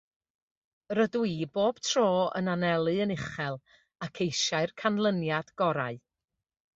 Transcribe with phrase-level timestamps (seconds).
[0.99, 2.07] Rydw i bob tro
[2.39, 3.59] yn anelu yn uchel
[4.07, 6.01] ac eisiau'r canlyniad gorau